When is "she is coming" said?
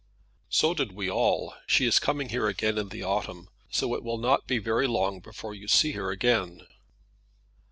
1.67-2.29